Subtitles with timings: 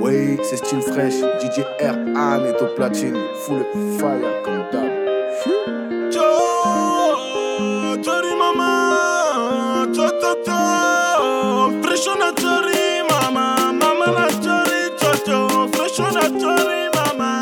[0.00, 1.20] Oui, c'est style fraîche.
[1.40, 1.96] DJ R.
[2.16, 3.16] Anne est au platine.
[3.44, 3.64] Full
[3.98, 4.90] fire comme d'hab.
[8.02, 15.68] Chori mama, cho cho cho, fresh on a chori mama, mama na chori cho cho,
[15.72, 17.40] fresh on a chori mama.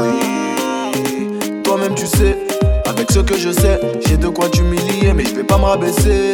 [0.00, 2.38] Oui, toi-même tu sais,
[2.86, 6.32] avec ce que je sais, j'ai de quoi t'humilier, mais je vais pas me rabaisser.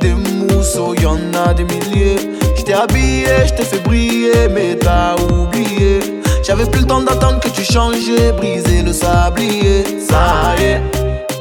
[0.00, 2.35] Des mousseaux, y en a des milliers.
[2.66, 6.00] T'ai habillé, je t'ai fait briller, mais t'as oublié.
[6.42, 9.84] J'avais plus le temps d'attendre que tu changeais, briser le sablier.
[10.00, 10.80] Ça y est,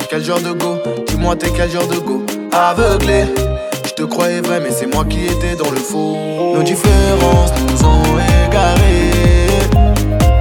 [0.07, 0.77] quel genre de go?
[1.07, 2.23] Dis-moi t'es quel genre de go?
[2.51, 3.25] Aveuglé,
[3.85, 6.15] je te croyais vrai, mais c'est moi qui étais dans le faux.
[6.53, 8.03] Nos différences nous ont
[8.48, 9.49] égarés.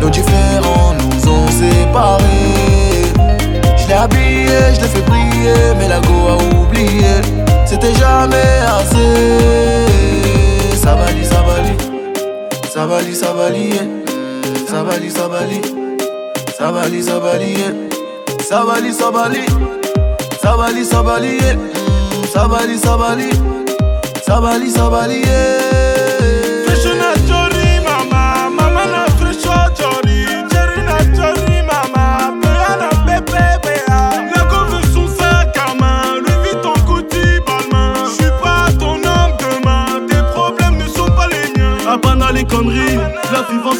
[0.02, 2.24] Nos différents nous ont séparés.
[3.78, 7.22] Je l'ai habillé, je l'ai fait briller, mais la go a oublié.
[7.64, 9.83] C'était jamais assez.
[12.84, 13.86] Sabali, Sabali, yeah.
[14.68, 15.58] Sabali, Sabali.
[16.52, 17.72] Sabali, Sabali, yeah.
[18.44, 19.44] Sabali, Sabali.
[20.36, 21.56] Sabali, Sabali, yeah.
[22.28, 23.30] Sabali, Sabali.
[24.26, 25.83] Sabali, Sabali, yeah.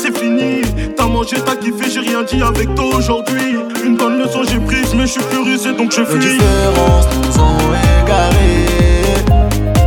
[0.01, 0.63] C'est fini.
[0.97, 3.57] T'as mangé, t'as kiffé, j'ai rien dit avec toi aujourd'hui.
[3.85, 6.19] Une bonne leçon j'ai prise, mais j'suis plus rusé donc je Nos fuis.
[6.21, 9.25] différences nous ont égarés.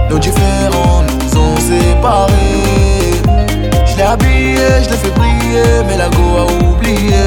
[0.10, 3.12] Nos différents nous ont séparés.
[3.86, 7.24] Je l'ai habillé, je l'ai fait briller, mais la go a oublié.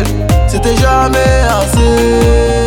[0.49, 2.60] C'était jamais assez.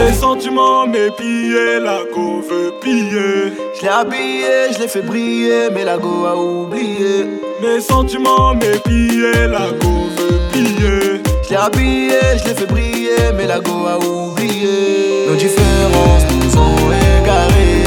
[0.00, 0.14] Valie.
[0.14, 3.52] sentiments m'épillaient, la go veut piller.
[3.74, 7.26] Je l'ai habillé, je l'ai fait briller, mais la go a oublié.
[7.62, 11.20] Mes sentiments m'épillaient, la go veut piller.
[11.44, 15.26] Je l'ai habillé, je l'ai fait briller, mais la go a oublié.
[15.28, 16.90] Nos différences nous ont
[17.20, 17.84] égarés.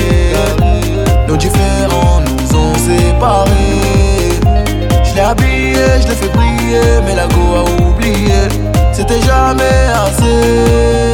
[1.27, 3.51] Nos différents nous ont séparés.
[5.03, 8.47] Je l'ai habillé, je l'ai fait briller, mais la go a oublié.
[8.91, 11.12] C'était jamais assez.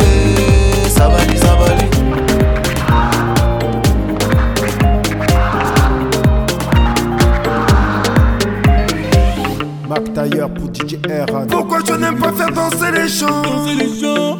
[10.19, 11.47] Pour DJ R.
[11.47, 14.37] Pourquoi je n'aime pas faire danser les gens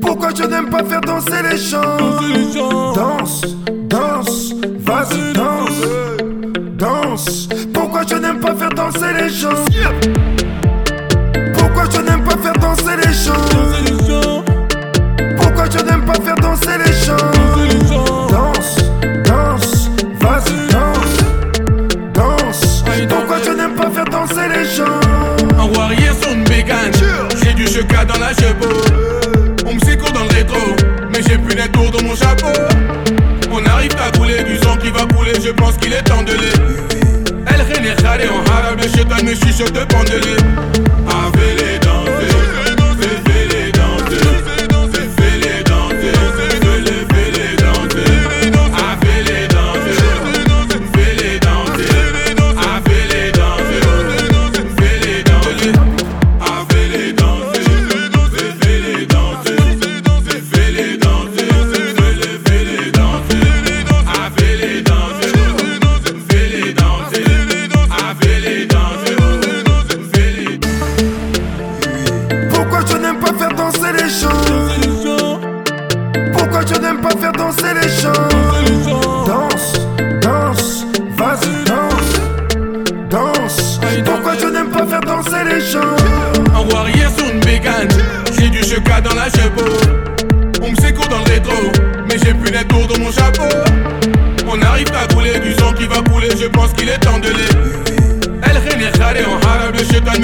[0.00, 3.42] Pourquoi je n'aime pas faire danser les gens Danse,
[3.88, 5.80] danse, vas-y danse.
[6.76, 7.48] Danse.
[7.72, 9.50] Pourquoi je n'aime pas faire danser les gens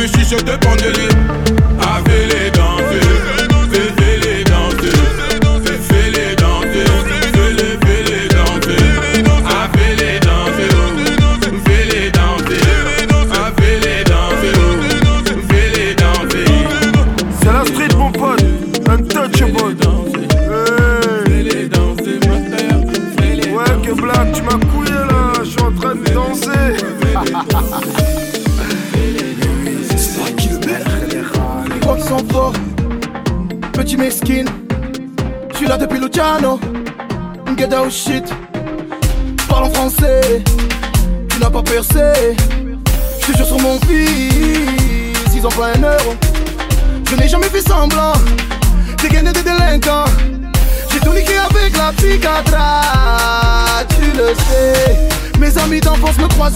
[0.07, 1.56] Je suis sur deux pour ne.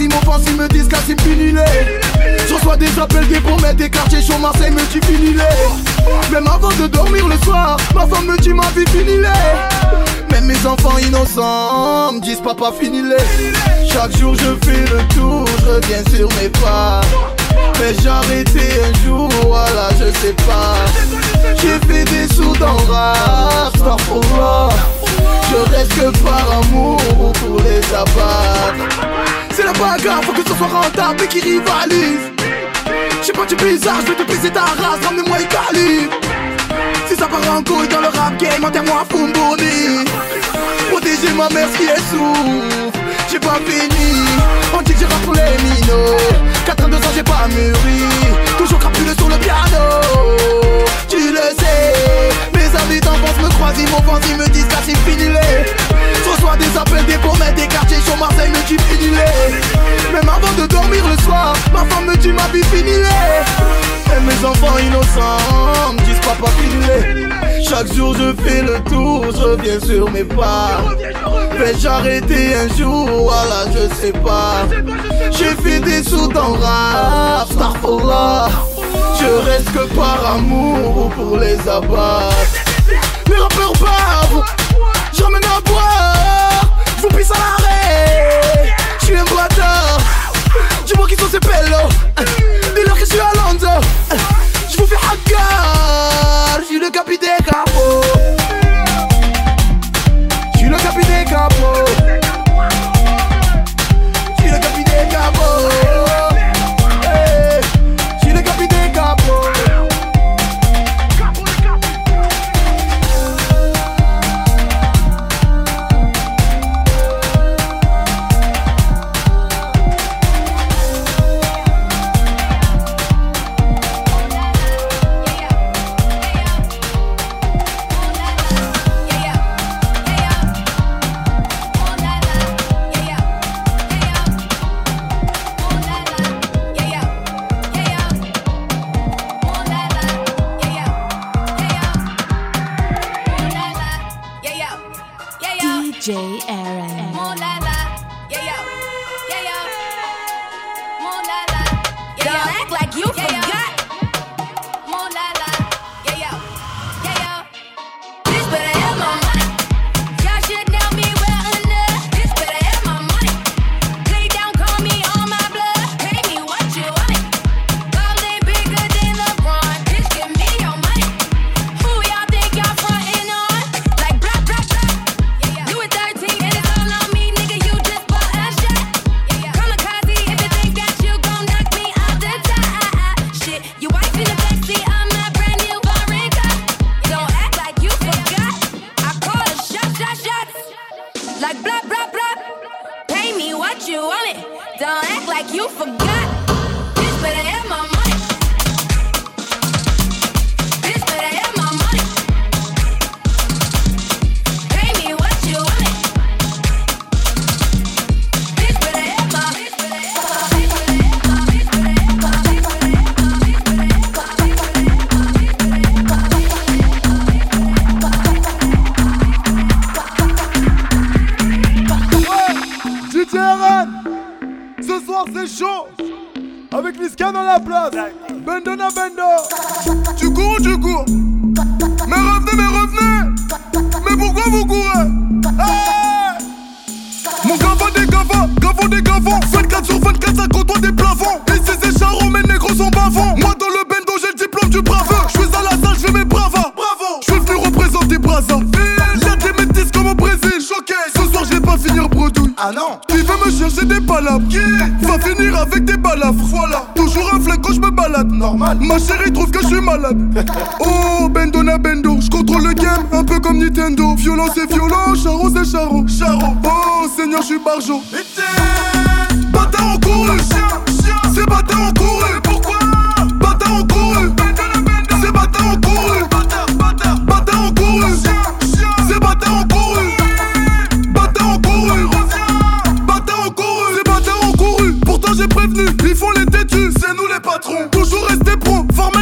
[0.09, 3.91] Me croisent, ils me disent qu'à c'est Je reçois des appels des pour mettre des
[3.91, 5.45] quartiers chaud, Marseille me dit finilé.
[6.33, 9.29] Même avant de dormir le soir, ma femme me dit ma vie finilé.
[10.31, 13.17] Même mes enfants innocents me disent papa finilé.
[13.93, 17.01] Chaque jour je fais le tour, je reviens sur mes pas.
[17.79, 20.77] Mais arrêté un jour, voilà, je sais pas.
[21.57, 23.73] J'ai fait des sous dans rap,
[25.51, 26.99] Je reste que par amour
[27.41, 29.30] pour les abattre.
[29.61, 32.33] C'est la bagarre, faut que ce soit rentable et qui rivalise.
[33.23, 36.17] J'ai pas du bizarre, je vais te briser ta race, ramenez-moi calibre.
[37.07, 40.07] Si ça part en couille dans le rap game, enterre-moi Fumboni.
[40.91, 42.99] Protéger ma mère qui est souffre,
[43.31, 44.27] j'ai pas fini.
[44.77, 46.17] On dit que j'ai pour les minots.
[46.67, 48.05] 82 ans, j'ai pas mûri.
[48.59, 49.85] Toujours crapulé sur le piano.
[51.09, 54.97] Tu le sais, mes amis d'enfance me croisent, ils m'offensent, ils me disent que c'est
[55.11, 55.31] fini.
[56.25, 59.11] Je reçois des appels, des promesses, des quartiers sur Marseille, me dit fini.
[60.13, 62.93] Même avant de dormir le soir, ma femme me dit ma vie fini.
[62.93, 67.30] Et mes enfants innocents me disent papa fini.
[67.63, 70.83] Chaque jour je fais le tour, je reviens sur mes pas.
[71.59, 74.67] Vais-je arrêter un jour, voilà je sais pas.
[75.31, 78.49] J'ai fait des sous dans rap, Starfalla.
[79.21, 82.35] Je reste que par amour pour les abattre.
[83.29, 84.45] Les rappeurs bavent,
[85.17, 86.65] j'emmène à boire.
[87.01, 89.99] Vous pisse à l'arrêt, je suis un bâtard.
[90.87, 91.89] Dis-moi qui sont ces pellos.
[92.75, 93.81] Dis-leur que je suis à Londres.
[94.87, 98.03] Fais hagar, je suis le capitaine capot.
[100.55, 101.50] Je suis le capitaine capot.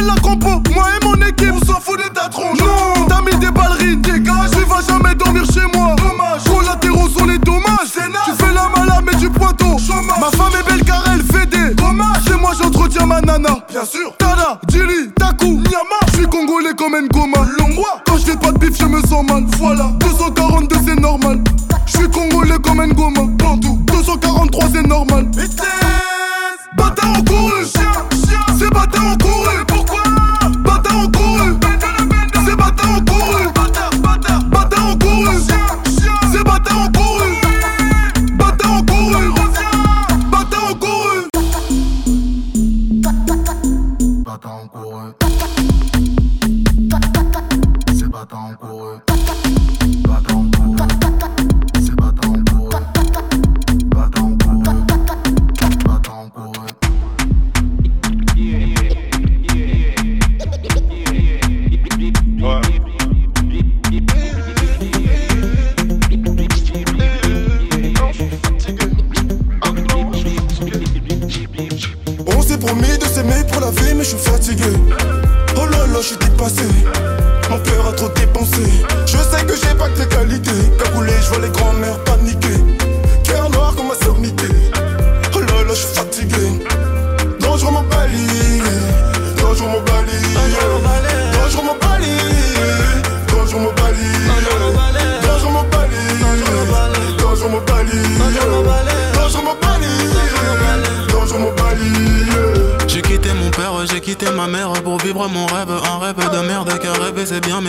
[0.01, 1.53] la compo, moi et mon équipe.
[1.53, 2.59] On s'en fout de ta tronche.
[2.59, 4.51] Non, t'as mis des ballerines, dégage.
[4.51, 5.95] Tu vas jamais dormir chez moi.
[5.97, 6.43] Dommage.
[6.45, 7.89] Collatéraux sont les dommages.
[7.93, 9.77] C'est Tu fais la malade, mais du pointeau.
[9.77, 10.19] Chômage.
[10.19, 12.23] Ma femme est belle car elle fait des dommages.
[12.25, 13.59] C'est moi, j'entretiens ma nana.
[13.69, 14.13] Bien sûr.
[14.17, 15.99] Tada, Dili, Taku, Nyama.
[16.07, 17.45] Je suis congolais comme Ngoma.
[17.57, 18.01] Longwa.
[18.05, 19.43] Quand je pas de bif, je me sens mal.
[19.57, 19.88] Voilà.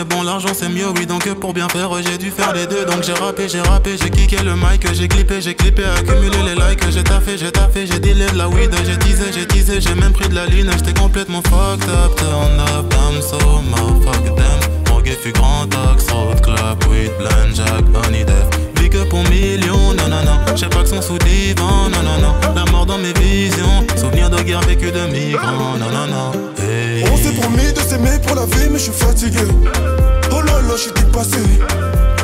[0.00, 2.84] Mais bon l'argent c'est mieux oui donc pour bien faire j'ai dû faire les deux.
[2.84, 6.54] Donc j'ai rappé, j'ai rappé, j'ai kické le mic, j'ai clippé, j'ai clippé, accumulé les
[6.54, 9.94] likes, j'ai taffé, j'ai taffé, j'ai dealé de la weed, j'ai teasé, j'ai teasé, j'ai
[9.94, 13.38] même pris de la lune, j'étais complètement fucked up, turn up, I'm so
[14.04, 19.22] fuck them, Morgue fut grand axe, road club, weed, blind jack, honey death, big pour
[19.28, 22.86] millions, non non non, j'ai pas que son sous divan, non non non, la mort
[22.86, 26.89] dans mes visions, souvenir de guerre vécu de migrants, non non non, hey.
[27.30, 29.44] S'est promis de s'aimer pour la vie, mais je suis fatigué.
[30.32, 31.38] Oh là là, je suis dépassé.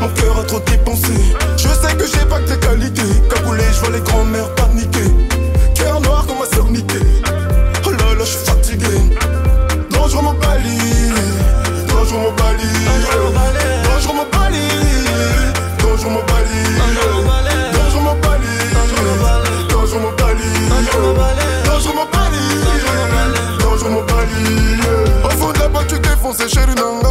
[0.01, 1.13] Mon cœur a trop dépensé.
[1.57, 3.03] Je sais que j'ai pas que tes qualités.
[3.33, 5.13] Cagoulé, je vois les grands-mères paniquer.
[5.75, 6.99] Cœur noir comme ma sernité.
[7.87, 8.87] Oh là là, je suis fatigué.
[9.91, 10.79] Dangereux mon bali.
[11.89, 12.67] Dangereux mon bali.
[15.79, 16.66] Dangereux mon bali.
[26.37, 27.09] Défonces, chéri Nanga.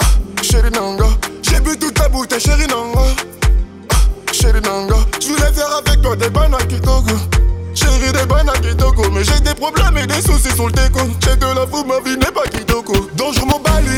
[0.00, 1.06] Ah, Chéri Nanga.
[1.42, 3.00] J'ai bu toute ta bouteille, chéri Nanga.
[3.90, 4.96] Ah, Chéri Nanga.
[5.20, 7.14] Je voulais faire avec toi des bannes à Kitoko.
[7.74, 9.10] Chéri des bannes à Kitoko.
[9.10, 11.00] Mais j'ai des problèmes et des soucis sur le déco.
[11.20, 13.08] J'ai de la fou, ma vie n'est pas Kitoko.
[13.14, 13.88] Dangereux mon bali.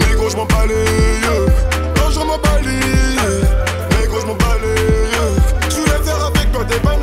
[0.00, 0.74] Mais gros, je m'en balais.
[1.22, 1.94] yeah.
[1.96, 2.76] Dangereux mon bali.
[3.90, 4.82] Mais gros, je m'en balais.
[5.12, 5.68] yeah.
[5.70, 7.02] Je voulais faire avec toi des bannes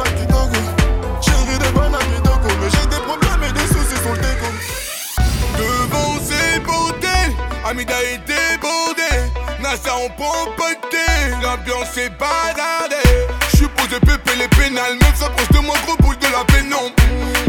[7.83, 9.31] Amida est débordé.
[9.61, 10.97] Nasa en pompoté,
[11.41, 13.27] l'ambiance est baladée.
[13.53, 16.93] J'suis posé pépé les pénales, meuf s'approche de moi, gros boule de la pénombre.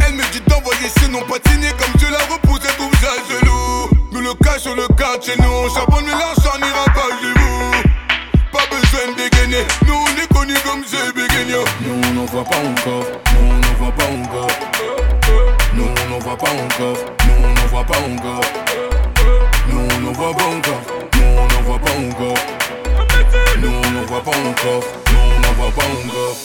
[0.04, 3.90] Elle me dit d'envoyer ses noms patinés comme je la repousse, elle trouve ça gelou.
[4.12, 7.70] Nous le cache sur le quartier, nous on charbonne, mais l'argent n'ira pas chez vous.
[8.52, 11.64] Pas besoin de dégainer, nous on est connus comme ces béguignons.
[11.82, 14.48] Nous on n'en voit pas encore, nous on n'en voit pas encore.
[15.74, 18.93] Nous on n'en voit pas encore, nous on n'en voit pas encore.
[20.16, 20.82] Nous on n'en voit pas encore,
[21.16, 22.38] nous on n'en voit pas encore.
[23.58, 26.36] Nous on n'en voit pas encore, nous on n'en voit pas encore.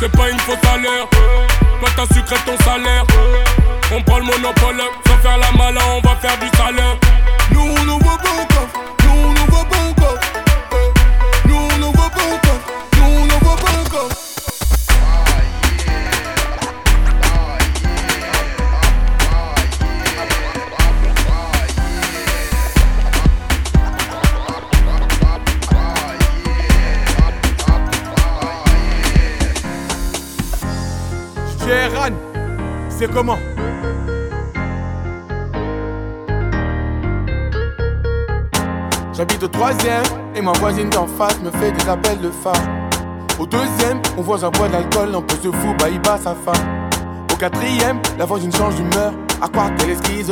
[0.00, 1.08] C'est pas une faute à l'heure.
[1.08, 3.04] Toi t'as sucré ton salaire.
[3.94, 6.96] On prend le monopole, sans faire la malin, on va faire du salaire.
[7.52, 8.68] Nous on ne voit pas encore,
[9.04, 10.18] nous on ne voit pas encore.
[11.44, 12.60] Nous on ne voit pas encore,
[12.96, 14.08] nous on ne voit pas encore.
[32.98, 33.38] C'est comment
[39.12, 40.02] J'habite au troisième
[40.34, 42.54] et ma voisine d'en face me fait des appels de phare.
[43.38, 46.34] Au deuxième, on voit un boit d'alcool, on peut se fou, bah il bat sa
[46.34, 46.66] femme.
[47.32, 50.30] Au quatrième, la voisine change d'humeur, à quoi qu'elle est.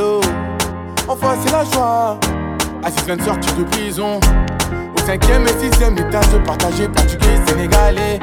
[1.09, 2.19] Enfin, c'est la joie.
[2.83, 4.21] Assise vient de sortir de prison.
[4.95, 8.21] Au cinquième et sixième étage, partagé portugais, sénégalais.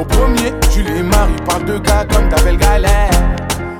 [0.00, 3.10] Au premier, Jules et Marie parlent de gars comme ta belle galère.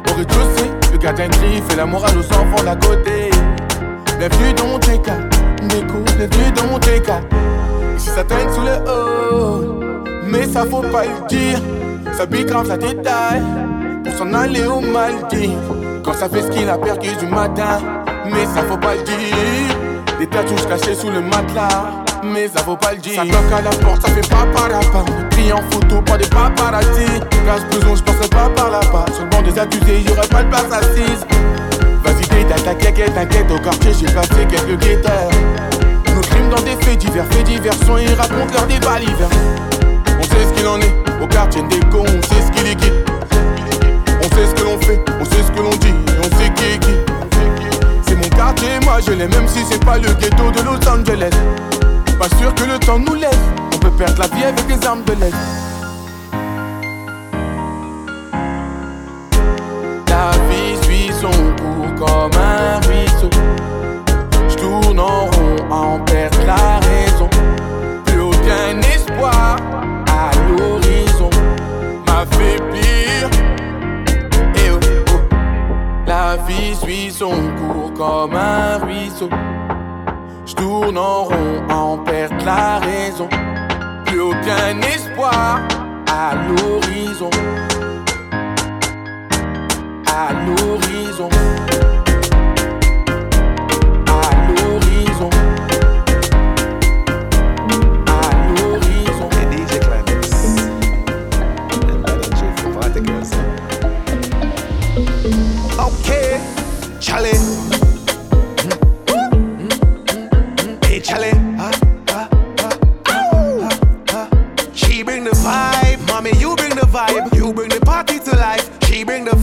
[0.08, 3.30] Au rez-de-chaussée, le gardien crie, fait la morale aux enfants d'à côté.
[4.18, 5.11] Bienvenue dans mon TK,
[5.68, 7.11] Déco, bienvenue dans mon TK.
[7.96, 9.80] Ici ça traîne sous le haut,
[10.25, 11.61] mais ça faut pas le dire.
[12.16, 13.42] Ça pique grave, ça détaille.
[14.04, 15.58] pour s'en aller au Maldives.
[16.04, 17.80] Quand ça fait ce qu'il a perdu du matin,
[18.26, 19.76] mais ça faut pas le dire.
[20.18, 23.14] Des tatouages cachés sous le matelas mais ça vaut pas le dire.
[23.14, 25.24] Ça toque à la porte, ça fait pas par là-bas.
[25.52, 27.06] En photo, pas des paparazzi.
[27.44, 29.04] Casse besoin, je passerai pas par là-bas.
[29.14, 31.24] Sur le banc des accusés, y'aurait pas de place assise.
[32.02, 33.50] Vas-y, ta t'inquiète, t'inquiète.
[33.50, 35.30] Au quartier, j'ai passé quelques guetteurs.
[36.14, 37.74] Nos crimes dans des faits divers, faits divers.
[37.86, 39.28] Sont ils racontent leur débat l'hiver.
[40.18, 40.94] On sait ce qu'il en est.
[41.22, 42.90] Au quartier, des cons, on sait ce qu'il est qui.
[44.20, 46.64] On sait ce que l'on fait, on sait ce que l'on dit, on sait qui
[46.64, 46.94] est qui.
[48.06, 51.30] C'est mon quartier, moi je l'ai, même si c'est pas le ghetto de Los Angeles.
[52.18, 53.30] Pas sûr que le temps nous laisse.
[53.96, 55.34] Perdre la vie avec des armes de l'aide.
[60.08, 63.30] La vie suit son cours comme un ruisseau.
[64.48, 67.30] Je tourne en rond en perdre la raison.
[68.06, 69.58] Plus aucun espoir
[70.08, 71.30] à l'horizon.
[72.08, 73.30] M'affaiblir.
[74.56, 75.20] Et oh, oh.
[76.04, 79.30] La vie suit son cours comme un ruisseau.
[80.46, 83.28] Je tourne en rond en perdre la raison.
[84.25, 85.61] Aucun espoir
[86.11, 87.28] à l'horizon.
[90.07, 91.28] À l'horizon.
[94.09, 95.31] À l'horizon.
[98.07, 99.28] À l'horizon.
[99.52, 100.25] DJ Climax.
[102.07, 102.33] And
[107.00, 107.53] Charlie.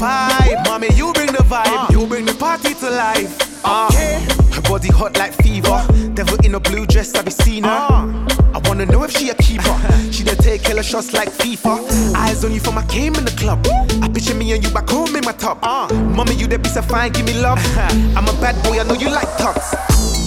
[0.01, 0.89] Vibe, mommy.
[0.95, 1.91] You bring the vibe.
[1.91, 3.31] You bring the party to life.
[3.63, 4.25] Okay.
[4.55, 5.79] Her body hot like fever.
[6.15, 7.69] Devil in a blue dress, I be seen her.
[7.69, 9.75] I wanna know if she a keeper.
[10.11, 12.15] she done take killer shots like FIFA.
[12.15, 13.59] Eyes on you from I came in the club.
[14.01, 15.61] I picture me and you back home in my top.
[15.61, 17.59] Mommy, you that be so fine, give me love.
[18.17, 19.73] I'm a bad boy, I know you like talks.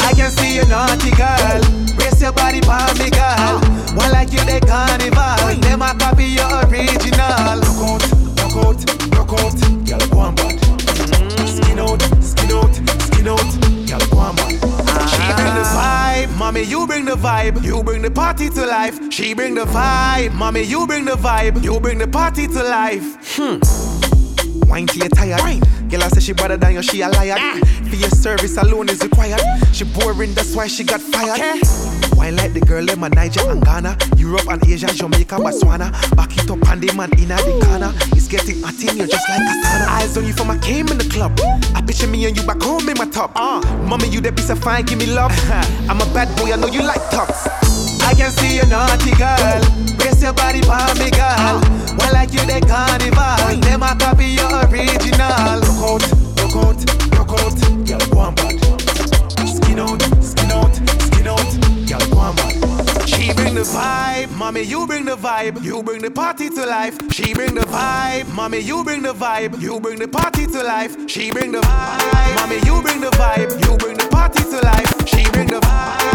[0.07, 1.61] I can see you naughty girl.
[1.99, 3.59] Raise your body for me, girl.
[3.99, 5.61] One like you, they carnival.
[5.61, 8.14] Them a copy your original.
[8.55, 9.85] Rock out, rock out.
[9.85, 10.61] Girl, go on bad.
[11.49, 13.41] Skin out, skin out, skin out.
[13.89, 14.53] Girl, go on bad.
[15.11, 16.63] She bring the vibe, mommy.
[16.63, 17.65] You bring the vibe.
[17.65, 19.13] You bring the party to life.
[19.13, 20.63] She bring the vibe, mommy.
[20.63, 21.65] You bring the vibe.
[21.65, 23.37] You bring the party to life.
[23.37, 23.59] Hmm.
[24.71, 25.41] Wine till you tired.
[25.41, 25.61] Wine.
[25.89, 27.37] Girl, I say she better than you, she a liar.
[27.89, 29.41] For your service alone is required.
[29.73, 31.61] She boring, that's why she got fired.
[32.25, 35.93] Wine like the girl in my Niger and Ghana, Europe and Asia, Jamaica, Botswana.
[36.17, 37.37] Back it up and the man in the
[37.69, 37.93] corner.
[38.17, 39.87] It's getting hot in you just like a sauna.
[39.93, 41.37] Eyes on you from I came in the club.
[41.77, 43.33] I picture me and you back home in my top.
[43.37, 45.37] Uh, mommy, you that be so fine, give me love.
[45.85, 47.45] I'm a bad boy, I know you like talks.
[48.01, 49.61] I can see you naughty girl.
[50.01, 51.61] Brace your body for me, girl.
[52.01, 53.53] Well, like you, they carnival.
[53.61, 55.61] Them I copy your original.
[55.61, 56.09] Rock out,
[56.41, 56.81] rock out,
[57.21, 57.57] rock out.
[57.85, 58.74] Girl, go on bad.
[59.75, 61.89] Skin out, skin out, skin out.
[61.89, 63.09] Girl, go on bad.
[63.09, 64.63] She bring the vibe, mommy.
[64.63, 65.65] You bring the vibe.
[65.65, 66.97] You bring the party to life.
[67.11, 68.61] She bring the vibe, mommy.
[68.61, 69.61] You bring the vibe.
[69.61, 70.97] You bring the party to life.
[71.11, 72.61] She bring the vibe, mommy.
[72.65, 73.51] You bring the vibe.
[73.67, 75.09] You bring the party to life.
[75.09, 76.14] She bring the vibe,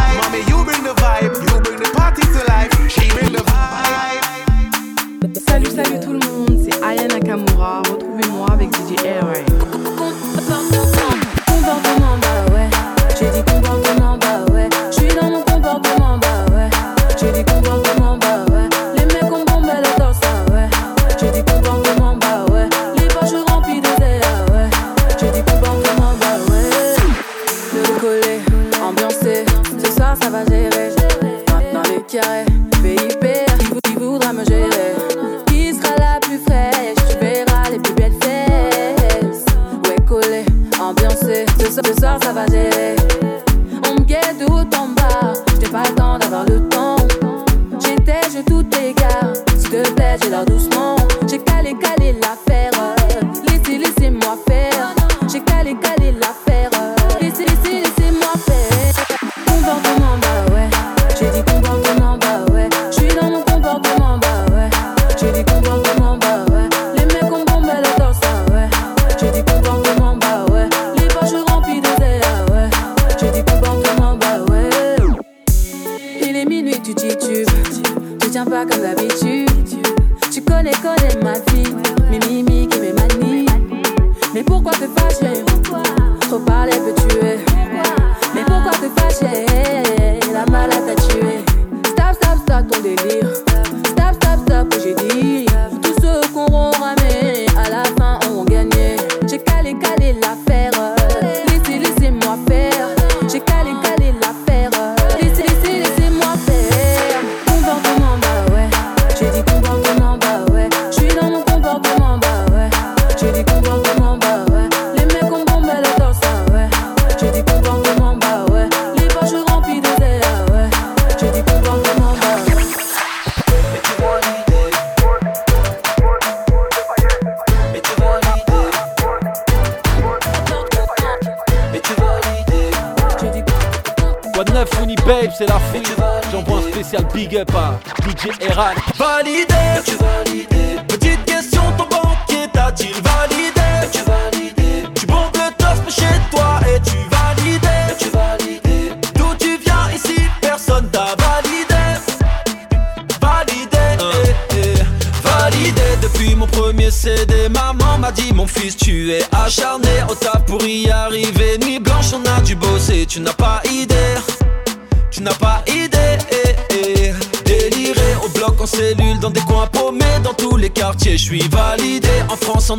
[88.35, 89.68] Mais pourquoi te fâcher?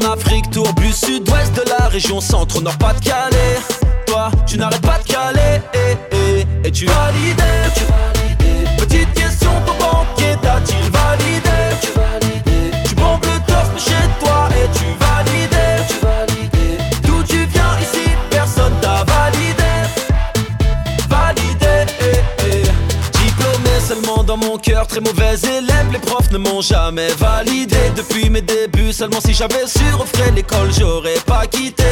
[0.03, 3.59] en Afrique, tour plus sud-ouest de la région centre-nord pas-de-calais
[4.07, 8.10] Toi, tu n'arrêtes pas de caler, et, et, tu valides.
[24.61, 27.77] cœur, très mauvais élève, les profs ne m'ont jamais validé.
[27.97, 31.85] Depuis mes débuts, seulement si j'avais su offrir l'école, j'aurais pas quitté.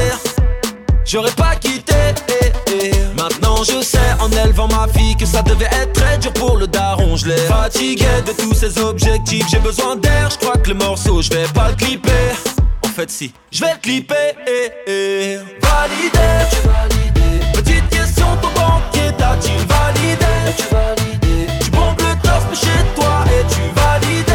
[1.04, 1.94] J'aurais pas quitté.
[2.28, 2.90] Eh, eh.
[3.16, 6.66] Maintenant je sais en élevant ma fille que ça devait être très dur pour le
[6.66, 7.16] daron.
[7.16, 9.46] Je l'ai fatigué de tous ces objectifs.
[9.50, 12.10] J'ai besoin d'air, je crois que le morceau je vais pas le clipper.
[12.84, 14.34] En fait si, je vais le clipper.
[14.86, 21.27] Eh, Validé, tu validé Petite question, ton banquier t'a-t-il validé, tu validé?
[22.54, 24.27] chez toi et tu valides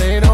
[0.00, 0.29] They don't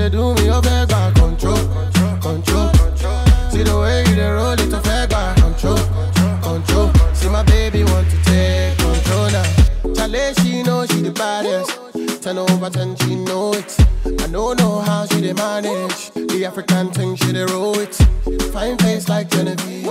[0.00, 1.14] they do me, oh, beg back.
[1.14, 2.68] Control, control, control.
[3.50, 5.36] See the way you they roll it, oh, beg back.
[5.36, 5.76] Control,
[6.40, 6.88] control.
[7.12, 9.44] See my baby want to take control now.
[9.94, 11.70] Chale, she know she the baddest.
[12.22, 13.76] 10 over 10, she know it.
[14.06, 16.10] I don't know how she they manage.
[16.14, 17.94] The African thing, she they roll it.
[18.52, 19.88] Fine face like Genevieve.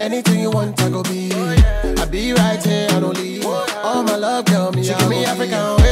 [0.00, 1.32] Anything you want, I go be.
[1.32, 3.44] I be right here, I don't leave.
[3.44, 5.85] All my love, girl, me, she give me African.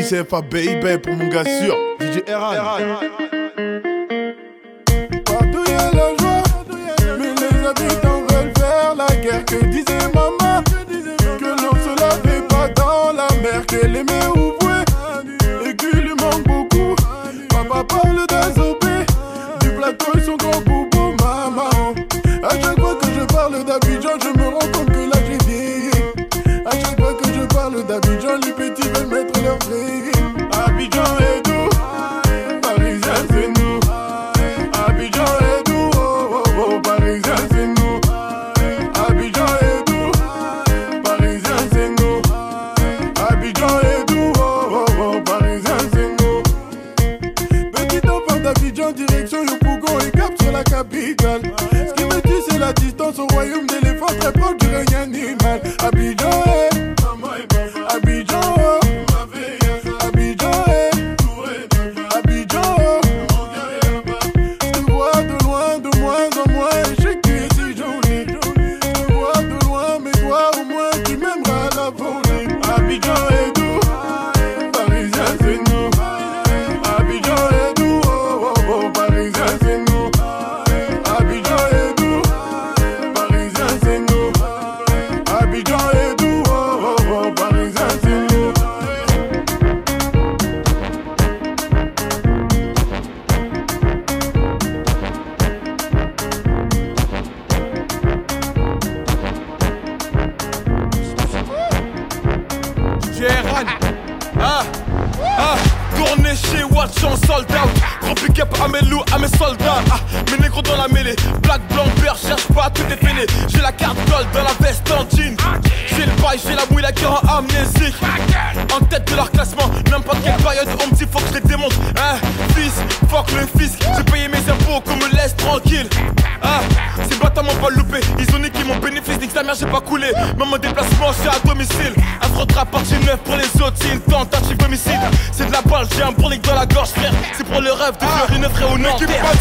[0.00, 1.76] Miss FA baby pour mon gars sûr.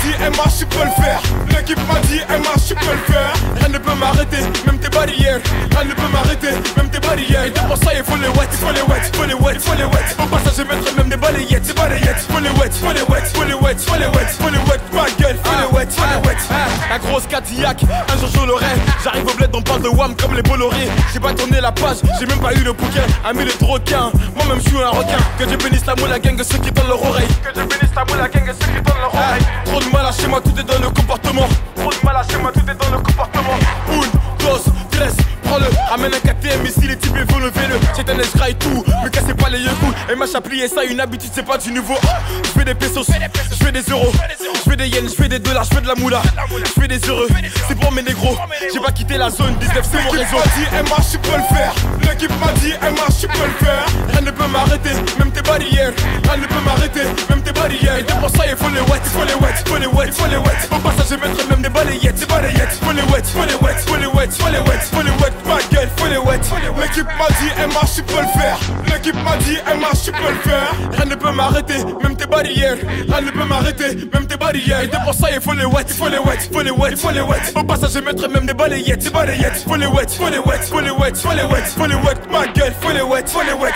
[0.09, 1.21] Dit, Emma, je peux le faire.
[1.49, 3.33] L'équipe m'a dit, Emma, je peux le faire.
[3.55, 5.39] Rien ne peut m'arrêter, même tes barrières
[5.71, 8.57] Rien ne peut m'arrêter, même tes barrières Et pour ça il faut les wet, il
[8.57, 10.95] faut les wet, il faut les wet, il faut les wet Au passage je mettrai
[10.97, 13.95] même des balayettes, des balayettes Faut les wet, faut les wet, faut les wet, faut
[13.97, 16.37] les wet, faut les wet Ma gueule, faut les wet, faut les wet
[16.89, 18.65] La grosse Cadillac, un jour je l'aurai
[19.03, 19.48] J'arrive au bled,
[19.79, 20.89] de Wham comme les Bolloré.
[21.13, 23.03] J'ai pas tourné la page, j'ai même pas eu le bouquin.
[23.25, 25.17] Ami le troquin, moi-même je suis un requin.
[25.37, 27.27] Que Dieu bénisse la moule, la gang, ceux qui donnent leur oreille.
[27.43, 29.43] Que Dieu bénisse la moule, la gang, ceux qui donnent leur oreille.
[29.65, 31.47] Trop de mal à chez moi, tout est dans le comportement.
[31.75, 33.28] Trop de mal à chez moi, tout est dans le comportement
[35.89, 39.33] Ramène un KTM ici, les types veulent lever-le C'est un escra et tout, me cassez
[39.33, 39.71] pas les yeux
[40.11, 41.95] Et m'a plié ça, une habitude, c'est pas du nouveau.
[42.43, 44.11] Je fais des pesos, je fais des euros.
[44.53, 46.21] Je fais des yens, je fais des dollars, je fais de la moula.
[46.51, 47.27] Je fais des heureux,
[47.67, 48.37] c'est pour mes négros.
[48.71, 50.37] J'ai pas quitté la zone 19, c'est mon réseau.
[50.55, 51.73] Dit, Emma, je peux le faire.
[52.01, 53.85] L'équipe m'a dit, Emma, je peux le faire.
[54.11, 55.91] Rien ne peut m'arrêter, même tes barrières.
[56.23, 57.97] Rien ne peut m'arrêter, même tes barrières.
[57.97, 60.05] Et pour ça il faut les wet, il faut les wet, il faut les wet,
[60.07, 60.59] il faut les wet.
[60.71, 62.77] Au passage je mettrai même des balayettes, des balayettes.
[62.83, 65.78] Faut les wet, faut les wet, faut les wet, faut les wet, faut les wet
[65.79, 66.39] gueule, faut les wet
[66.79, 68.59] L'équipe m'a dit, Emma, je peux le faire.
[68.87, 70.89] L'équipe m'a dit, Emma, je peux le faire.
[70.91, 74.87] Rien ne peut m'arrêter, même tes barrières Rien ne peut m'arrêter, même tes barrières Et
[74.87, 77.53] pour ça il faut les wet, faut les wet, faut les wet, faut les wet
[77.55, 80.59] Au passage je mettrai même des balayettes, des balayettes Faut les wet, faut les wet,
[80.69, 83.41] faut les wet, faut les wet, faut les wet Ma gueule, faut les wet, faut
[83.41, 83.73] les wet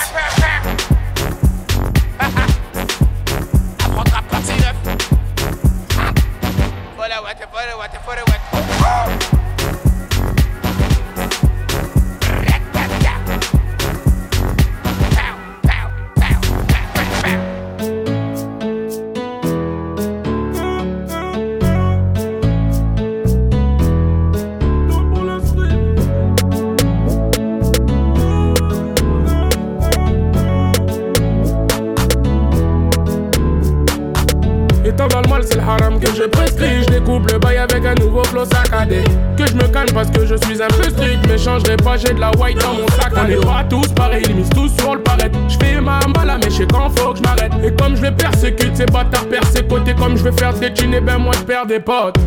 [39.38, 41.26] Que je me calme parce que je suis un peu strict.
[41.28, 43.14] Mais changerai pas, j'ai de la white dans mon sac.
[43.16, 45.32] On est pas tous pareils, ils misent tous sur le paret.
[45.48, 47.52] Je fais ma mbala, mais je sais quand faut que je m'arrête.
[47.64, 51.02] Et comme je vais persécuter ces bâtards persécutés, comme je vais faire des thunes, et
[51.02, 52.18] ben moi je perds des potes.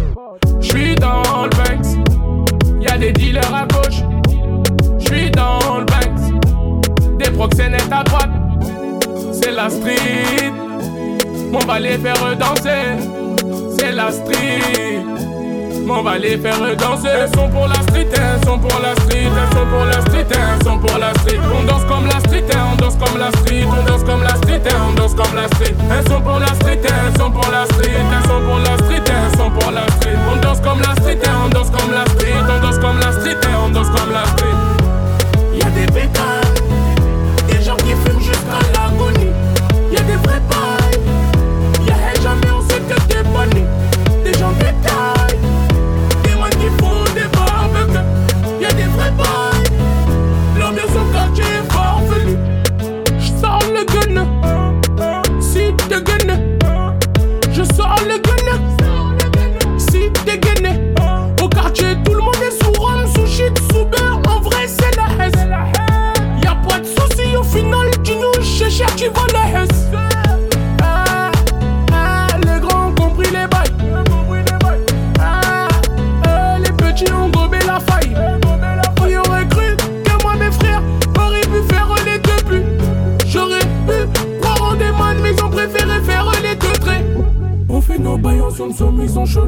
[0.61, 4.03] Je suis dans le Banks, y'a des dealers à gauche.
[4.99, 8.31] Je suis dans le Banks, des proxénètes à droite.
[9.33, 10.53] C'est la street.
[11.53, 12.97] On va les faire danser,
[13.79, 15.05] c'est la street.
[15.87, 17.07] M'en va les faire danser.
[17.07, 20.27] Elles sont pour la street, elles sont pour la street, elles sont pour la street,
[20.31, 21.38] elles sont pour la street.
[21.55, 24.62] On danse comme la street, on danse comme la street, on danse comme la street,
[24.85, 25.75] on danse comme la street.
[25.88, 29.03] Elles sont pour la street, elles sont pour la street, elles sont pour la street,
[29.07, 30.16] elles sont pour la street.
[30.29, 33.37] On danse comme la street, on danse comme la street, on danse comme la street,
[33.64, 34.57] on danse comme la street.
[35.55, 36.46] Y'a des pétales.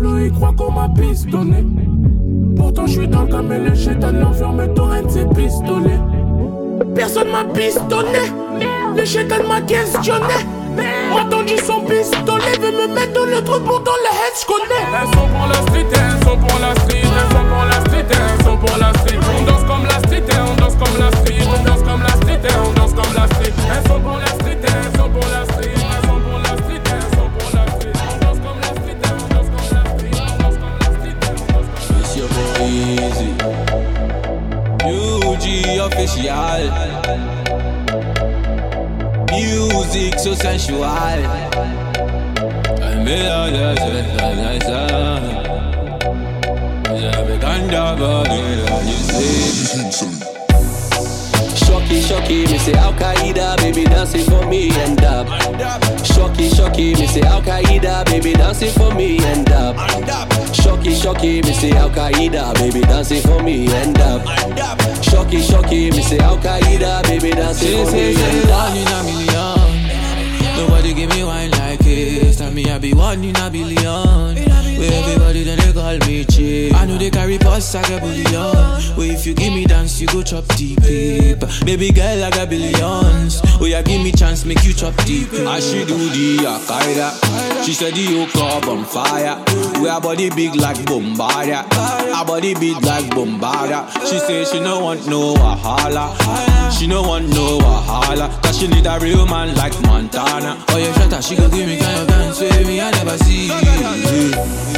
[0.02, 1.64] Ils croient qu'on m'a pistonné.
[2.56, 6.00] Pourtant je suis dans le cam et les chétans l'enferment, torrent ses pistolets.
[6.94, 8.32] Personne m'a pistonné,
[8.96, 10.38] les chétans m'a questionné.
[11.10, 14.84] Moi tendu son pistolet, veut me mettre dans le trou pour dans le head, j'connais.
[15.00, 18.06] Elles sont pour la street, elles sont pour la street, elles sont pour la street,
[18.10, 19.18] elles sont pour la street.
[19.38, 22.40] On danse comme la street, on danse comme la street, on danse comme la street,
[22.64, 23.54] on danse comme la street.
[23.70, 25.74] Elles sont pour la street, elles sont pour la street,
[35.80, 36.70] Official.
[39.30, 41.18] Music so sensual.
[42.82, 44.38] Ein Bilder sind ein
[47.40, 50.17] Ganda Babylon, you.
[51.68, 55.26] Shocky, shocky, me say Al Qaeda, baby dancing for me and up.
[56.02, 59.76] Shocky, shocky, me say Al Qaeda, baby dancing for me and up.
[60.54, 64.24] Shocky, shocky, me say Al Qaeda, baby dancing for me and up.
[65.04, 68.70] Shocky, shocky, me say Al Qaeda, baby dancing for me and up.
[68.70, 70.56] One in a million.
[70.56, 72.38] Nobody give me wine like this.
[72.38, 74.27] Tell me I be one in a billion.
[74.90, 76.74] Everybody then they call me cheap.
[76.74, 78.54] I know they carry posts like a billion.
[78.96, 80.80] Where if you give me dance, you go chop deep.
[81.64, 83.40] Baby girl, I got billions.
[83.60, 85.28] Oh yeah, give me chance, make you chop deep.
[85.32, 87.64] I she do the Akaida.
[87.64, 89.42] She said the yoke up on fire.
[89.80, 91.64] We our body big like Bombardia.
[92.14, 93.88] Our body big like Bombardia.
[94.08, 96.14] She say she no want no wahala.
[96.78, 98.30] She no want no wahala.
[98.42, 100.64] Cause she need a real man like Montana.
[100.68, 103.18] Oh yeah, shut up, she go give me kind of dance with me, I never
[103.18, 104.77] see.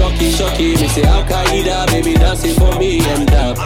[0.00, 3.58] Shocky, shocky, me say Al Qaeda, baby dancing for me and up.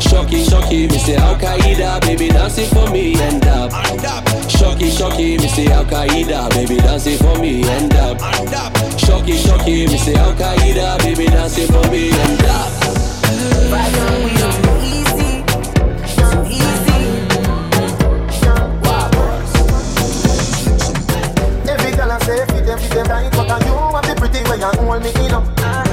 [0.00, 3.72] Shocky, shocky, me say Al Qaeda, baby dancing for me and up.
[4.48, 8.20] Shocky, shocky, me say Al Qaeda, baby dancing for me and up.
[8.96, 12.70] Shocky, shocky, me say Al Qaeda, baby dancing for me and up.
[13.68, 14.75] Right on, we
[22.26, 23.30] say fit them, fit them right.
[23.30, 25.46] But you have the pretty way you hold me in up.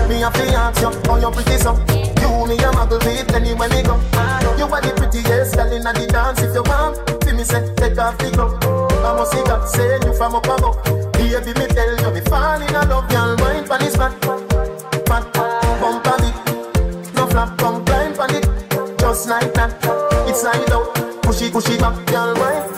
[0.10, 1.78] Me have to oh, ask you, how you pretty so.
[2.20, 3.96] You me a muggle with anywhere me go.
[4.58, 6.42] You are the prettiest girl in the dance.
[6.42, 8.58] If you want, see me say, take off the glove
[9.06, 10.82] I must see God say you from up above.
[11.14, 14.12] Baby me tell you, me fall in love Y'all wine pan this fat,
[15.08, 15.34] fat
[15.80, 16.36] Bump on it,
[17.16, 18.46] no flap, come climb on it.
[19.00, 19.72] Just like that,
[20.28, 22.72] it's like out Push it, push it back, y'all wine,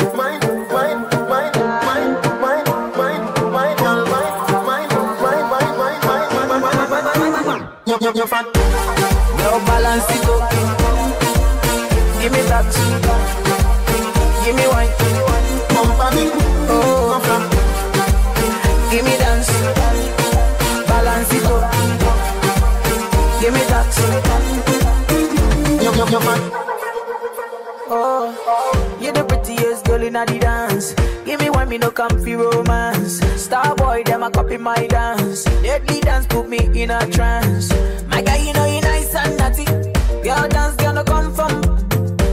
[9.95, 10.51] Balance it up.
[12.21, 12.67] Give me that.
[14.43, 14.91] Give me wine.
[16.67, 17.21] Oh,
[18.91, 19.49] give me dance.
[20.85, 21.71] Balance it up.
[23.39, 23.95] Give me that.
[25.81, 26.41] You, you fat.
[27.87, 30.93] Oh, you're the prettiest girl in the dance.
[31.23, 33.21] Give me one, me no comfy romance.
[33.41, 35.45] Star boy, them a copy my dance.
[35.63, 37.71] Deadly dance put me in a trance.
[38.07, 38.84] My guy, you know you.
[40.36, 41.63] Girl dance, girl no come from.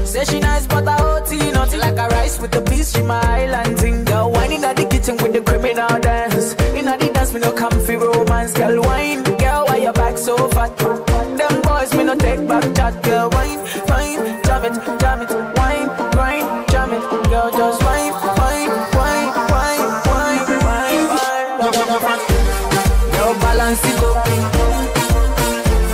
[0.04, 2.92] Say she nice, but I OT naughty like a rice with the peas.
[2.92, 4.04] She my island thing.
[4.04, 6.54] Girl, wine in the kitchen with the criminal dance.
[6.78, 8.54] In the dance, me no comfy romance.
[8.54, 10.76] Girl, wine, girl, why your back so fat?
[10.78, 13.02] Them boys, me no take back chat.
[13.04, 17.02] Girl, wine, wine, jam it, jam it, wine, grind, jam it.
[17.30, 21.06] Girl, just wine, wine, wine, wine, wine, wine,
[22.02, 22.20] wine.
[23.14, 24.26] Girl, balance it up.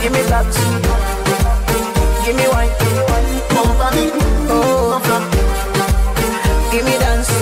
[0.02, 1.07] Give me that.
[2.28, 2.68] Give me wine.
[3.56, 4.12] Bump on it,
[4.52, 5.00] Oh,
[6.70, 7.32] give me dance.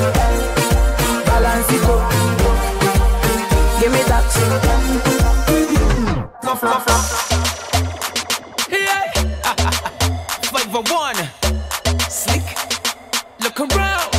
[1.26, 2.02] Balance it up.
[3.80, 4.24] Give me that.
[6.44, 7.04] no flap, flap.
[10.54, 11.18] Five for one.
[12.08, 12.46] Slick.
[13.42, 14.14] Look around.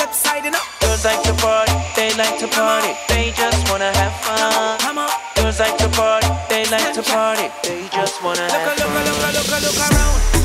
[0.00, 0.66] Left side and up.
[0.80, 4.80] Girls like to party, they like to party, they just wanna have fun.
[4.80, 5.10] Come on.
[5.36, 8.79] Girls like to party, they like to party, they just wanna Look, have fun
[9.72, 10.39] look around.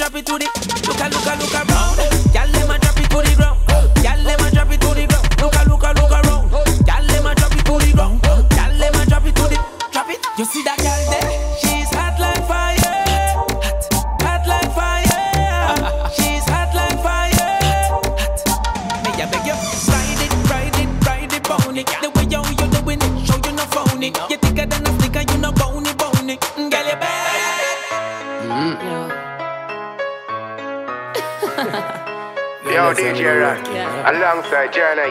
[0.00, 0.46] drop it to the
[0.86, 1.89] look a look a look around.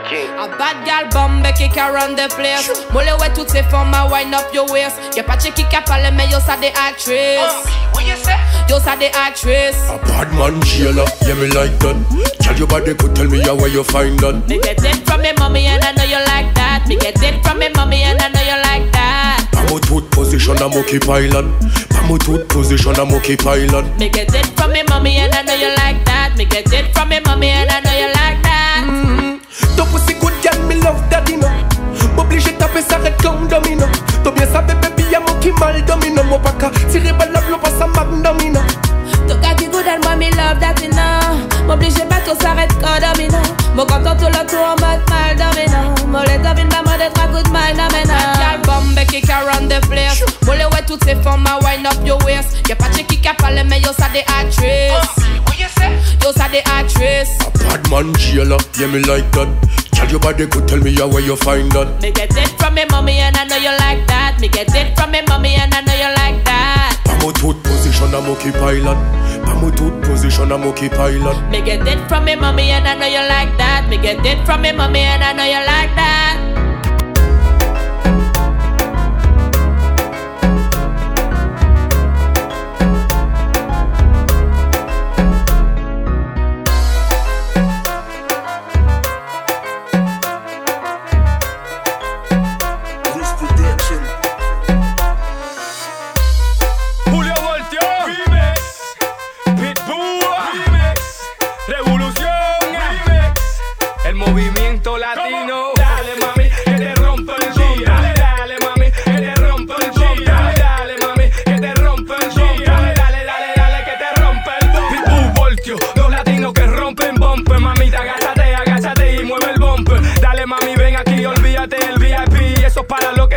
[0.08, 0.30] King.
[0.38, 4.06] A bad gal bombe qui can run the place Molle ouais toutes ces femmes à
[4.08, 7.66] wind up your waist Y'a pas de qui qui parle mais yo ça des actrices
[7.94, 8.36] What you say?
[8.70, 11.96] Yo ça des actrices Bad man jailer, yeah me like that.
[12.42, 14.48] Tell your body could tell me how where you find that.
[14.48, 17.44] Me get it from me mommy and I know you like that Me get it
[17.44, 21.54] from me mommy and I know you like that Pamo tooth position I'm occupy land.
[21.90, 23.98] Pamo tooth position I'm occupy land.
[24.00, 26.94] Me get it from me mommy and I know you like that Me get it
[26.94, 28.49] from me mommy and I know you like that
[33.10, 33.86] tête comme domino.
[34.24, 36.24] Tobiasa bebe biya mo ki mal domino.
[36.24, 37.94] Mo baka tire balap lo pa Domino.
[37.94, 38.62] magdomino
[39.28, 41.66] Toka ki good and mommy love that you know.
[41.68, 43.40] M'oblige pas tout s'arrête quand domino.
[43.76, 46.08] Mo content tout le tour en mode mal domino.
[46.08, 50.24] Mo les domine pas mode trois good mal domino Gal bombe qui around the place.
[50.46, 52.58] Mo le ouais toutes ces femmes à wind up your waist.
[52.68, 55.26] Y'a pas de qui a parlé mais yo ça des actrices
[56.30, 59.48] Yo ça des actrices Bad man jailer, yeah me like that.
[59.94, 61.88] Tell your body could tell me how where you find that.
[62.04, 64.96] Me get it from me mommy and I know you like that Me get it
[64.96, 69.02] from me mommy and I know you like that Pamo tooth position I'm occupy land.
[69.44, 71.50] Pamo tooth position I'm occupy land.
[71.50, 74.46] Me get it from me mommy and I know you like that Me get it
[74.46, 76.59] from me mommy and I know you like that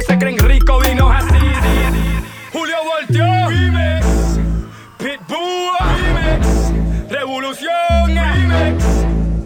[0.03, 1.39] que se creen rico, vinos así.
[2.53, 4.07] Julio Voltio, Remix,
[4.99, 8.85] Pitbull, Remix, Revolución, Remix,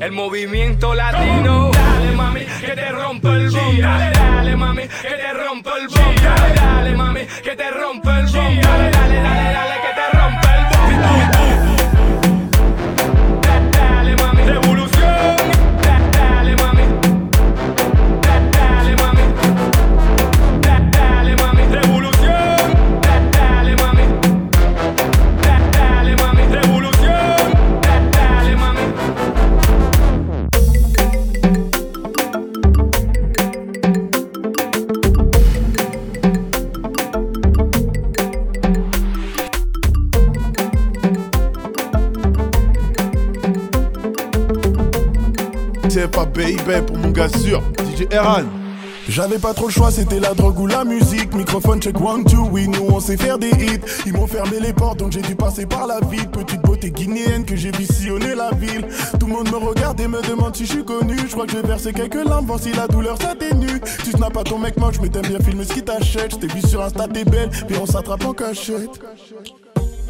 [0.01, 1.71] el movimiento latino.
[1.73, 3.83] Dale mami, que te rompo el bombo.
[3.83, 6.21] Dale, dale mami, que te rompo el bombo.
[6.23, 8.63] Dale, dale mami, que te rompo el bombo.
[8.63, 9.76] Dale, dale, dale, dale,
[49.09, 51.35] J'avais pas trop le choix, c'était la drogue ou la musique.
[51.35, 53.81] Microphone check one, two, oui, nous on sait faire des hits.
[54.05, 56.29] Ils m'ont fermé les portes, donc j'ai dû passer par la ville.
[56.29, 58.87] Petite beauté guinéenne que j'ai vu sillonner la ville.
[59.19, 61.17] Tout le monde me regarde et me demande si je suis connu.
[61.17, 63.81] Je crois que je vais verser quelques larmes, voir si la douleur s'atténue.
[64.05, 66.33] Tu snaps pas ton mec moche, mais t'aimes bien filmer ce qui t'achète.
[66.33, 69.01] Je t'ai vu sur Insta, t'es belle, puis on s'attrape en cachette.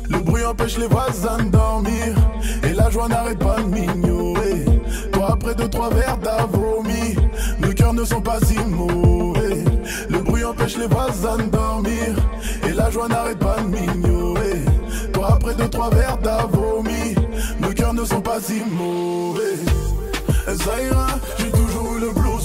[0.08, 2.14] Le bruit empêche les voisins de dormir
[2.62, 4.15] Et la joie n'arrête pas de Toi
[5.28, 7.16] après deux trois verres t'as vomi
[7.60, 9.64] Nos cœurs ne sont pas si mauvais
[10.08, 12.16] Le bruit empêche les voisins de dormir.
[12.68, 14.60] Et la joie n'arrête pas de m'ignorer.
[15.12, 17.14] Toi après deux trois verres t'as vomi
[17.60, 19.56] Nos cœurs ne sont pas si mauvais
[21.38, 22.35] j'ai toujours le blues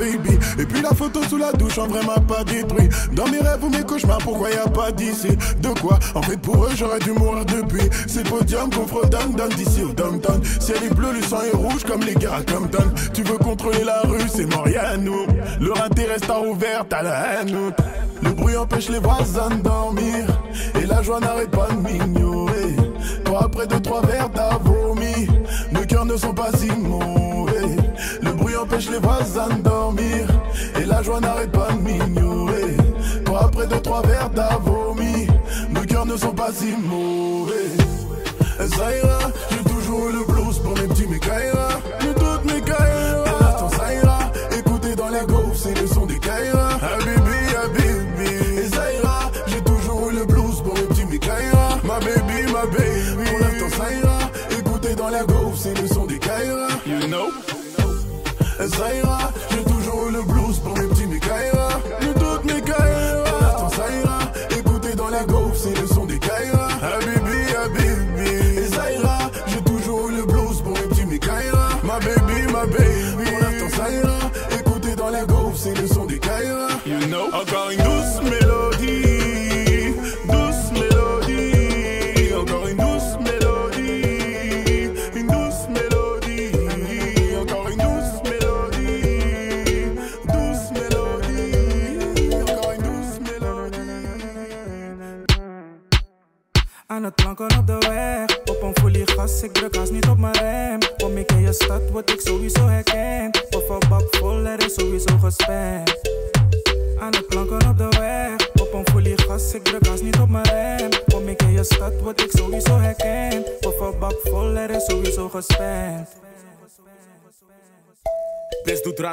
[0.00, 2.88] Et puis la photo sous la douche en vrai m'a pas détruit.
[3.12, 5.28] Dans mes rêves ou mes cauchemars, pourquoi y a pas d'ici?
[5.60, 5.98] De quoi?
[6.14, 7.88] En fait pour eux j'aurais dû mourir depuis.
[8.06, 10.40] C'est podium qu'on frôle down down d'ici au downtown.
[10.60, 12.92] Ciel est bleu, le sang est rouge comme les gars à Compton.
[13.12, 15.26] Tu veux contrôler la rue, c'est mort y'a nous.
[15.60, 17.72] Leur intérêt reste ouvert, t'as la haine
[18.22, 20.26] Le bruit empêche les voisins de dormir.
[20.80, 22.76] Et la joie n'arrête pas de m'ignorer.
[23.24, 25.28] Toi après deux trois verres t'as vomi.
[25.72, 27.27] Nos cœurs ne sont pas si bruit
[28.68, 30.26] empêche les voisins de dormir
[30.80, 32.76] Et la joie n'arrête pas de m'ignorer.
[33.24, 35.26] Toi après deux trois verres t'as vomi
[35.70, 37.54] Nos cœurs ne sont pas si mauvais.
[38.58, 39.18] Ça ira,
[39.50, 41.80] j'ai toujours eu le blues pour mes petits mécaïras
[58.68, 59.32] Zaira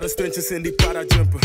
[0.06, 1.40] Rare stuntjes in die parajumper.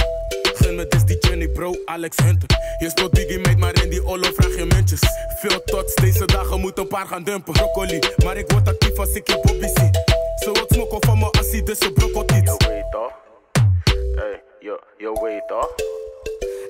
[0.55, 2.49] Gun me dus die journey bro, Alex Hunter.
[2.79, 5.01] Je speelt Biggie meid maar in die Olo vraag je muntjes.
[5.41, 7.53] Veel tots, deze dagen moet een paar gaan dumpen.
[7.53, 9.91] Broccoli, maar ik word actief als ik je Bobby zie.
[10.35, 12.55] Ze wat smokken van mijn assie, dus ze brokkelt iets.
[12.59, 13.13] Je weet toch?
[14.15, 15.71] Hey, je, je weet toch?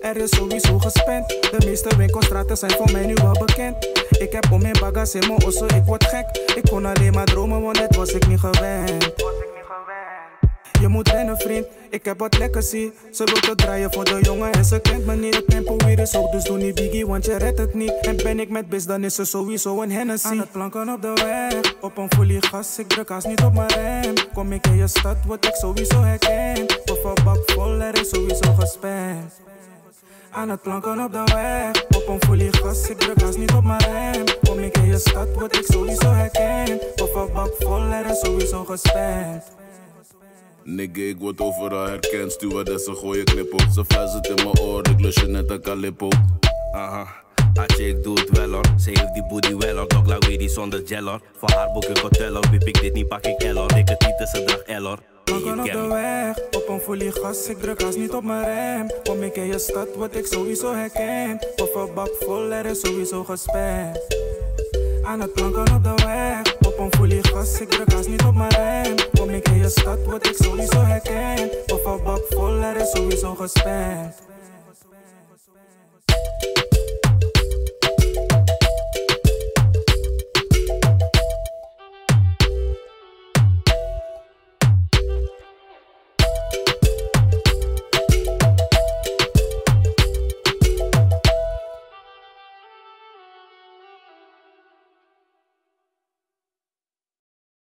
[0.01, 1.29] Er is sowieso gespend.
[1.29, 3.89] De meeste winkelstraten zijn voor mij nu wel bekend.
[4.19, 6.27] Ik heb om mijn bagas in mijn osso, ik word gek.
[6.55, 9.13] Ik kon alleen maar dromen, want dit was ik niet gewend.
[10.81, 11.67] Je moet rennen, vriend.
[11.91, 12.91] Ik heb wat legacy.
[13.11, 15.35] Ze wil te draaien voor de jongen en ze kent me niet.
[15.35, 17.93] Het tempo weer is hoog, dus doe niet biggie, want je redt het niet.
[18.01, 20.27] En ben ik met bis, dan is er sowieso een Hennessy.
[20.27, 22.79] Aan het planken op de weg, op een folie gas.
[22.79, 24.15] Ik druk haast niet op mijn rem.
[24.35, 26.91] Kom ik in je stad, word ik sowieso herkend.
[26.91, 29.33] Of bak vol, er is sowieso gespend.
[30.31, 32.89] Aan het planken op de weg, op een folie gas.
[32.89, 34.25] Ik druk haast niet op mijn rem.
[34.49, 37.03] Kom ik in je stad, word ik sowieso herkend.
[37.03, 39.60] Of een bak vol, er is sowieso gespend.
[40.65, 42.33] Nigga, ik word overal herkend.
[42.33, 43.67] Stewardessen gooien knip op.
[43.73, 46.09] Ze fluistert in mijn oor, ik lus je net een calippo.
[46.73, 47.07] Aha.
[47.55, 48.65] Atje, ik doe het wel hoor.
[48.79, 49.89] Ze heeft die booty wel hoor.
[49.89, 51.21] Dog like die zonder gel hoor.
[51.37, 52.45] Voor haar boek ik hotel hoor.
[52.51, 53.69] Wip ik dit niet, pak ik L hoor.
[53.69, 54.99] Dikke tieten, ze draagt L hoor.
[55.25, 58.87] Planken op de weg, op een folie gas, ik druk haast niet op mijn rem.
[59.03, 61.47] Kom ik in je stad, word ik sowieso herkend.
[61.57, 63.99] Of een bak vol, er is sowieso gespend.
[65.03, 66.59] Aan het planken op de weg,
[67.41, 68.95] gas, ik druk haast niet op mijn rem.
[69.19, 71.73] Kom ik in je stad, word ik sowieso herkend.
[71.73, 74.30] Of een bak vol, er is sowieso gespend.